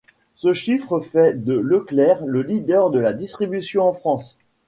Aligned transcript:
Ce 0.33 0.51
chiffre 0.51 0.99
fait 0.99 1.43
de 1.45 1.53
Leclerc 1.53 2.25
le 2.25 2.41
leader 2.41 2.89
de 2.89 2.97
la 2.99 3.13
distribution 3.13 3.83
en 3.83 3.93
France. 3.93 4.35